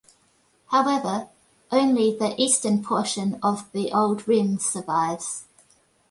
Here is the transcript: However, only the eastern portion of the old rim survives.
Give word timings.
However, 0.71 1.27
only 1.71 2.17
the 2.17 2.33
eastern 2.41 2.81
portion 2.83 3.37
of 3.43 3.71
the 3.71 3.91
old 3.93 4.27
rim 4.27 4.57
survives. 4.57 5.43